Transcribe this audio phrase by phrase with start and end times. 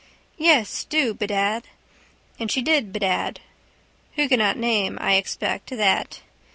[0.39, 1.65] Yes, do bedad.
[2.39, 3.39] And she did bedad.
[4.13, 6.21] Huguenot name I expect that.